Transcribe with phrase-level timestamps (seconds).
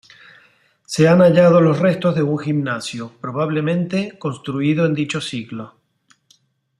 [0.83, 5.75] Se han hallado los restos de un gimnasio, probablemente construido en dicho siglo.